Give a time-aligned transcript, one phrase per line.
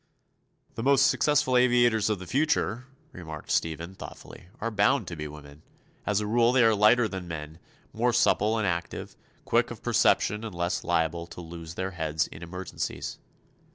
[0.73, 5.61] "The most successful aviators of the future," remarked Stephen, thoughtfully, "are bound to be women.
[6.07, 7.59] As a rule they are lighter than men,
[7.93, 12.41] more supple and active, quick of perception and less liable to lose their heads in
[12.41, 13.19] emergencies.